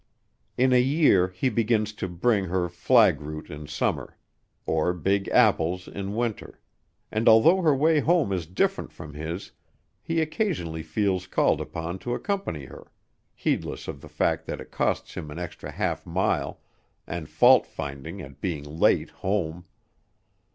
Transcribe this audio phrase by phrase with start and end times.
[0.57, 4.17] In a year he begins to bring her flag root in summer,
[4.65, 6.59] or big apples in winter,
[7.11, 9.51] and although her way home is different from his,
[10.01, 12.91] he occasionally feels called upon to accompany her,
[13.35, 16.61] heedless of the fact that it costs him an extra half mile
[17.05, 19.65] and fault finding at being late home.